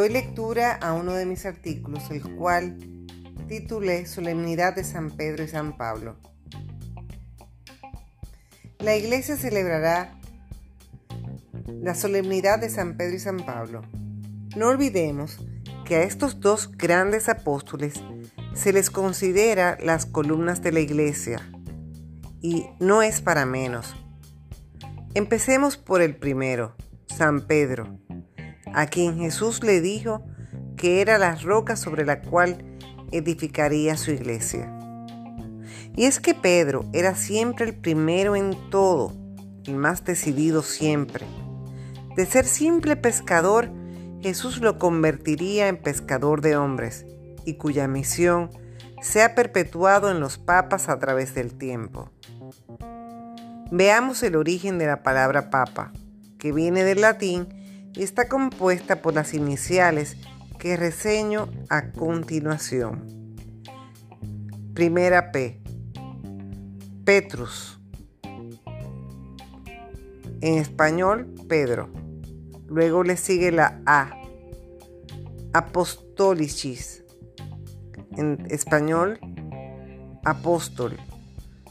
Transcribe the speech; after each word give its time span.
doy 0.00 0.08
lectura 0.08 0.78
a 0.80 0.94
uno 0.94 1.12
de 1.12 1.26
mis 1.26 1.44
artículos, 1.44 2.10
el 2.10 2.22
cual 2.36 2.78
titulé 3.48 4.06
Solemnidad 4.06 4.74
de 4.74 4.82
San 4.82 5.10
Pedro 5.10 5.44
y 5.44 5.48
San 5.48 5.76
Pablo. 5.76 6.16
La 8.78 8.96
iglesia 8.96 9.36
celebrará 9.36 10.18
la 11.82 11.94
solemnidad 11.94 12.58
de 12.58 12.70
San 12.70 12.96
Pedro 12.96 13.16
y 13.16 13.18
San 13.18 13.44
Pablo. 13.44 13.82
No 14.56 14.68
olvidemos 14.68 15.38
que 15.84 15.96
a 15.96 16.02
estos 16.04 16.40
dos 16.40 16.72
grandes 16.78 17.28
apóstoles 17.28 18.02
se 18.54 18.72
les 18.72 18.88
considera 18.88 19.76
las 19.82 20.06
columnas 20.06 20.62
de 20.62 20.72
la 20.72 20.80
iglesia 20.80 21.46
y 22.40 22.64
no 22.78 23.02
es 23.02 23.20
para 23.20 23.44
menos. 23.44 23.94
Empecemos 25.12 25.76
por 25.76 26.00
el 26.00 26.16
primero, 26.16 26.74
San 27.06 27.46
Pedro, 27.46 27.98
a 28.74 28.86
quien 28.86 29.18
Jesús 29.18 29.62
le 29.62 29.80
dijo 29.80 30.24
que 30.76 31.00
era 31.00 31.18
la 31.18 31.34
roca 31.34 31.76
sobre 31.76 32.04
la 32.04 32.22
cual 32.22 32.64
edificaría 33.12 33.96
su 33.96 34.10
iglesia. 34.12 34.72
Y 35.96 36.04
es 36.04 36.20
que 36.20 36.34
Pedro 36.34 36.84
era 36.92 37.14
siempre 37.14 37.66
el 37.66 37.74
primero 37.74 38.36
en 38.36 38.56
todo, 38.70 39.12
el 39.66 39.76
más 39.76 40.04
decidido 40.04 40.62
siempre. 40.62 41.26
De 42.16 42.26
ser 42.26 42.46
simple 42.46 42.96
pescador, 42.96 43.70
Jesús 44.20 44.60
lo 44.60 44.78
convertiría 44.78 45.68
en 45.68 45.76
pescador 45.76 46.40
de 46.40 46.56
hombres, 46.56 47.06
y 47.44 47.54
cuya 47.54 47.88
misión 47.88 48.50
se 49.02 49.22
ha 49.22 49.34
perpetuado 49.34 50.10
en 50.10 50.20
los 50.20 50.38
papas 50.38 50.88
a 50.88 50.98
través 50.98 51.34
del 51.34 51.56
tiempo. 51.56 52.10
Veamos 53.70 54.22
el 54.22 54.36
origen 54.36 54.78
de 54.78 54.86
la 54.86 55.02
palabra 55.02 55.50
papa, 55.50 55.92
que 56.38 56.52
viene 56.52 56.84
del 56.84 57.00
latín 57.02 57.59
y 57.94 58.02
está 58.02 58.28
compuesta 58.28 59.02
por 59.02 59.14
las 59.14 59.34
iniciales 59.34 60.16
que 60.58 60.76
reseño 60.76 61.48
a 61.68 61.92
continuación. 61.92 63.34
Primera 64.74 65.32
P. 65.32 65.60
Petrus. 67.04 67.80
En 70.42 70.58
español, 70.58 71.34
Pedro. 71.48 71.90
Luego 72.66 73.02
le 73.02 73.16
sigue 73.16 73.50
la 73.52 73.80
A. 73.84 74.12
Apostolicis. 75.52 77.04
En 78.16 78.46
español, 78.50 79.18
apóstol. 80.24 80.96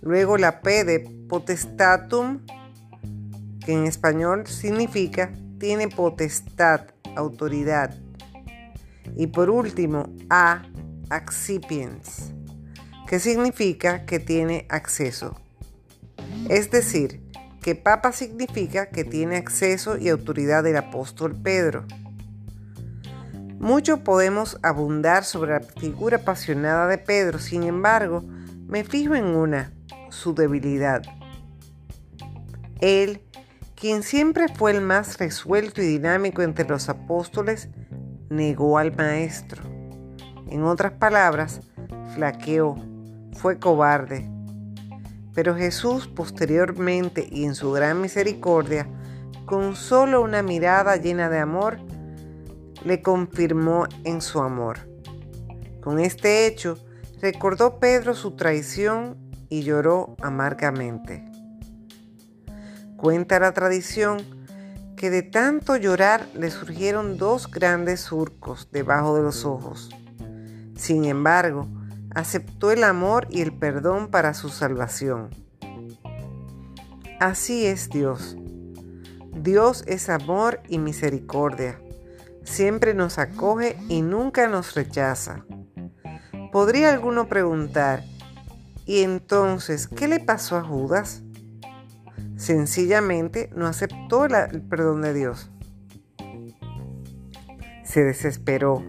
Luego 0.00 0.36
la 0.36 0.60
P 0.60 0.84
de 0.84 1.00
potestatum, 1.28 2.44
que 3.64 3.72
en 3.72 3.84
español 3.86 4.46
significa 4.46 5.32
tiene 5.64 5.88
potestad, 5.88 6.88
autoridad. 7.16 7.96
Y 9.16 9.28
por 9.28 9.48
último, 9.48 10.14
A, 10.28 10.60
accipiens, 11.08 12.34
que 13.06 13.18
significa 13.18 14.04
que 14.04 14.18
tiene 14.18 14.66
acceso. 14.68 15.40
Es 16.50 16.70
decir, 16.70 17.22
que 17.62 17.74
papa 17.74 18.12
significa 18.12 18.90
que 18.90 19.04
tiene 19.04 19.36
acceso 19.36 19.96
y 19.96 20.10
autoridad 20.10 20.62
del 20.62 20.76
apóstol 20.76 21.34
Pedro. 21.34 21.86
Mucho 23.58 24.04
podemos 24.04 24.58
abundar 24.62 25.24
sobre 25.24 25.52
la 25.52 25.60
figura 25.60 26.18
apasionada 26.18 26.88
de 26.88 26.98
Pedro, 26.98 27.38
sin 27.38 27.62
embargo, 27.62 28.22
me 28.66 28.84
fijo 28.84 29.14
en 29.14 29.24
una, 29.24 29.72
su 30.10 30.34
debilidad. 30.34 31.00
Él, 32.82 33.22
quien 33.84 34.02
siempre 34.02 34.48
fue 34.48 34.70
el 34.70 34.80
más 34.80 35.18
resuelto 35.18 35.82
y 35.82 35.84
dinámico 35.84 36.40
entre 36.40 36.66
los 36.66 36.88
apóstoles, 36.88 37.68
negó 38.30 38.78
al 38.78 38.96
Maestro. 38.96 39.62
En 40.48 40.62
otras 40.62 40.92
palabras, 40.92 41.60
flaqueó, 42.14 42.76
fue 43.34 43.58
cobarde. 43.58 44.26
Pero 45.34 45.54
Jesús 45.54 46.08
posteriormente 46.08 47.28
y 47.30 47.44
en 47.44 47.54
su 47.54 47.72
gran 47.72 48.00
misericordia, 48.00 48.88
con 49.44 49.76
solo 49.76 50.22
una 50.22 50.42
mirada 50.42 50.96
llena 50.96 51.28
de 51.28 51.40
amor, 51.40 51.76
le 52.86 53.02
confirmó 53.02 53.84
en 54.04 54.22
su 54.22 54.40
amor. 54.40 54.78
Con 55.82 56.00
este 56.00 56.46
hecho, 56.46 56.78
recordó 57.20 57.78
Pedro 57.80 58.14
su 58.14 58.34
traición 58.34 59.18
y 59.50 59.62
lloró 59.62 60.16
amargamente. 60.22 61.33
Cuenta 63.04 63.38
la 63.38 63.52
tradición 63.52 64.16
que 64.96 65.10
de 65.10 65.20
tanto 65.20 65.76
llorar 65.76 66.26
le 66.32 66.50
surgieron 66.50 67.18
dos 67.18 67.50
grandes 67.50 68.00
surcos 68.00 68.70
debajo 68.72 69.14
de 69.14 69.22
los 69.22 69.44
ojos. 69.44 69.90
Sin 70.74 71.04
embargo, 71.04 71.68
aceptó 72.14 72.70
el 72.70 72.82
amor 72.82 73.26
y 73.28 73.42
el 73.42 73.52
perdón 73.52 74.08
para 74.10 74.32
su 74.32 74.48
salvación. 74.48 75.28
Así 77.20 77.66
es 77.66 77.90
Dios. 77.90 78.38
Dios 79.34 79.84
es 79.86 80.08
amor 80.08 80.62
y 80.66 80.78
misericordia. 80.78 81.78
Siempre 82.42 82.94
nos 82.94 83.18
acoge 83.18 83.76
y 83.90 84.00
nunca 84.00 84.48
nos 84.48 84.74
rechaza. 84.74 85.44
Podría 86.52 86.88
alguno 86.88 87.28
preguntar, 87.28 88.02
¿y 88.86 89.02
entonces 89.02 89.88
qué 89.88 90.08
le 90.08 90.20
pasó 90.20 90.56
a 90.56 90.62
Judas? 90.62 91.23
Sencillamente 92.36 93.50
no 93.54 93.66
aceptó 93.66 94.24
el 94.24 94.62
perdón 94.62 95.02
de 95.02 95.14
Dios. 95.14 95.50
Se 97.84 98.02
desesperó, 98.02 98.82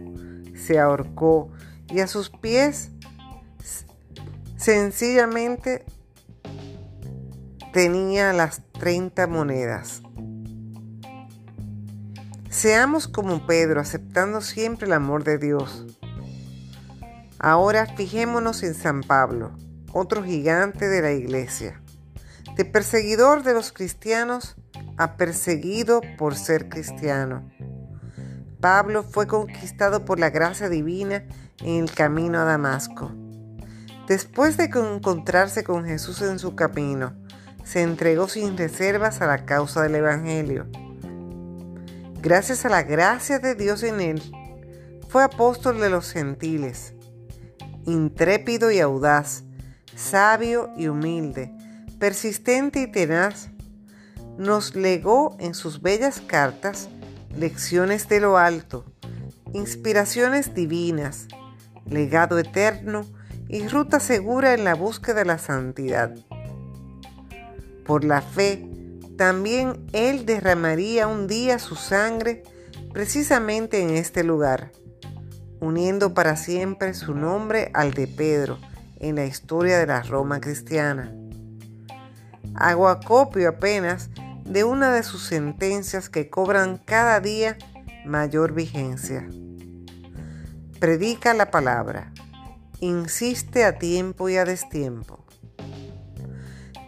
se 0.54 0.78
ahorcó 0.78 1.50
y 1.88 2.00
a 2.00 2.06
sus 2.06 2.30
pies 2.30 2.90
sencillamente 4.56 5.84
tenía 7.72 8.32
las 8.32 8.62
30 8.72 9.26
monedas. 9.26 10.02
Seamos 12.48 13.06
como 13.06 13.46
Pedro, 13.46 13.80
aceptando 13.80 14.40
siempre 14.40 14.86
el 14.86 14.94
amor 14.94 15.24
de 15.24 15.36
Dios. 15.36 15.84
Ahora 17.38 17.84
fijémonos 17.84 18.62
en 18.62 18.74
San 18.74 19.02
Pablo, 19.02 19.52
otro 19.92 20.24
gigante 20.24 20.88
de 20.88 21.02
la 21.02 21.12
iglesia. 21.12 21.82
De 22.56 22.64
perseguidor 22.64 23.42
de 23.42 23.52
los 23.52 23.70
cristianos 23.70 24.56
a 24.96 25.16
perseguido 25.18 26.00
por 26.16 26.34
ser 26.34 26.70
cristiano. 26.70 27.48
Pablo 28.60 29.02
fue 29.02 29.26
conquistado 29.26 30.06
por 30.06 30.18
la 30.18 30.30
gracia 30.30 30.70
divina 30.70 31.24
en 31.60 31.82
el 31.82 31.92
camino 31.92 32.38
a 32.40 32.44
Damasco. 32.44 33.12
Después 34.08 34.56
de 34.56 34.70
encontrarse 34.72 35.64
con 35.64 35.84
Jesús 35.84 36.22
en 36.22 36.38
su 36.38 36.56
camino, 36.56 37.12
se 37.62 37.82
entregó 37.82 38.26
sin 38.26 38.56
reservas 38.56 39.20
a 39.20 39.26
la 39.26 39.44
causa 39.44 39.82
del 39.82 39.96
Evangelio. 39.96 40.66
Gracias 42.22 42.64
a 42.64 42.70
la 42.70 42.84
gracia 42.84 43.38
de 43.38 43.54
Dios 43.54 43.82
en 43.82 44.00
él, 44.00 44.22
fue 45.10 45.22
apóstol 45.22 45.78
de 45.78 45.90
los 45.90 46.10
gentiles, 46.10 46.94
intrépido 47.84 48.70
y 48.70 48.80
audaz, 48.80 49.44
sabio 49.94 50.70
y 50.76 50.88
humilde, 50.88 51.52
persistente 51.98 52.82
y 52.82 52.86
tenaz, 52.90 53.50
nos 54.38 54.74
legó 54.74 55.36
en 55.40 55.54
sus 55.54 55.80
bellas 55.80 56.20
cartas 56.20 56.88
lecciones 57.36 58.08
de 58.08 58.20
lo 58.20 58.38
alto, 58.38 58.84
inspiraciones 59.52 60.54
divinas, 60.54 61.28
legado 61.88 62.38
eterno 62.38 63.06
y 63.48 63.66
ruta 63.68 64.00
segura 64.00 64.54
en 64.54 64.64
la 64.64 64.74
búsqueda 64.74 65.16
de 65.16 65.24
la 65.24 65.38
santidad. 65.38 66.14
Por 67.86 68.04
la 68.04 68.20
fe, 68.20 68.68
también 69.16 69.86
Él 69.92 70.26
derramaría 70.26 71.06
un 71.06 71.26
día 71.26 71.58
su 71.58 71.76
sangre 71.76 72.42
precisamente 72.92 73.80
en 73.80 73.90
este 73.90 74.24
lugar, 74.24 74.72
uniendo 75.60 76.12
para 76.12 76.36
siempre 76.36 76.94
su 76.94 77.14
nombre 77.14 77.70
al 77.74 77.94
de 77.94 78.06
Pedro 78.06 78.58
en 78.98 79.16
la 79.16 79.26
historia 79.26 79.78
de 79.78 79.86
la 79.86 80.02
Roma 80.02 80.40
cristiana. 80.40 81.12
Hago 82.58 82.88
acopio 82.88 83.48
apenas 83.48 84.10
de 84.44 84.64
una 84.64 84.92
de 84.92 85.02
sus 85.02 85.22
sentencias 85.22 86.08
que 86.08 86.30
cobran 86.30 86.78
cada 86.78 87.20
día 87.20 87.58
mayor 88.04 88.52
vigencia. 88.52 89.28
Predica 90.80 91.34
la 91.34 91.50
palabra, 91.50 92.12
insiste 92.80 93.64
a 93.64 93.78
tiempo 93.78 94.28
y 94.28 94.36
a 94.36 94.44
destiempo. 94.44 95.24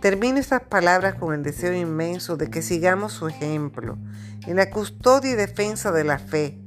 Termino 0.00 0.38
estas 0.38 0.62
palabras 0.62 1.16
con 1.16 1.34
el 1.34 1.42
deseo 1.42 1.74
inmenso 1.74 2.36
de 2.36 2.50
que 2.50 2.62
sigamos 2.62 3.12
su 3.12 3.26
ejemplo 3.26 3.98
en 4.46 4.56
la 4.56 4.70
custodia 4.70 5.32
y 5.32 5.34
defensa 5.34 5.90
de 5.90 6.04
la 6.04 6.18
fe, 6.18 6.58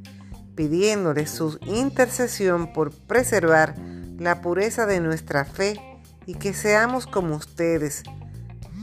pidiéndole 0.56 1.25
su 1.27 1.57
intercesión 1.65 2.74
por 2.74 2.92
preservar 2.92 3.75
la 4.19 4.42
pureza 4.42 4.86
de 4.86 5.00
nuestra 5.00 5.45
fe 5.45 5.80
y 6.25 6.36
que 6.36 6.53
seamos 6.53 7.07
como 7.07 7.36
ustedes, 7.36 8.03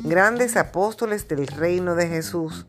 grandes 0.05 0.57
apóstoles 0.57 1.29
del 1.29 1.47
reino 1.47 1.95
de 1.95 2.09
Jesús, 2.09 2.67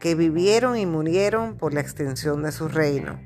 que 0.00 0.14
vivieron 0.14 0.76
y 0.76 0.86
murieron 0.86 1.56
por 1.56 1.74
la 1.74 1.80
extensión 1.80 2.42
de 2.42 2.52
su 2.52 2.68
reino. 2.68 3.20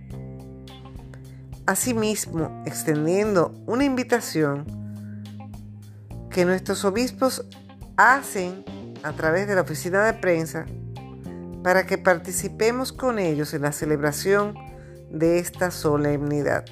asimismo 1.67 2.62
extendiendo 2.67 3.55
una 3.67 3.85
invitación 3.85 4.67
que 6.31 6.44
nuestros 6.44 6.85
obispos 6.85 7.46
hacen 7.96 8.64
a 9.02 9.12
través 9.12 9.49
de 9.49 9.55
la 9.55 9.62
oficina 9.62 10.05
de 10.05 10.12
prensa 10.12 10.67
para 11.62 11.87
que 11.87 11.96
participemos 11.96 12.93
con 12.93 13.19
ellos 13.19 13.55
en 13.55 13.62
la 13.62 13.73
celebración 13.73 14.55
de 15.11 15.38
esta 15.38 15.70
solemnidad. 15.70 16.67